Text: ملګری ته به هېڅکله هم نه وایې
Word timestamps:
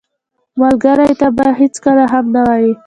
ملګری 0.59 1.11
ته 1.19 1.27
به 1.37 1.45
هېڅکله 1.59 2.03
هم 2.13 2.25
نه 2.35 2.41
وایې 2.47 2.71